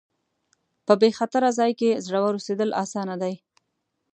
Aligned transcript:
په 0.85 0.93
بې 1.01 1.09
خطره 1.17 1.49
ځای 1.59 1.71
کې 1.79 2.01
زړور 2.05 2.33
اوسېدل 2.37 2.69
اسانه 2.83 3.15
دي. 3.21 3.33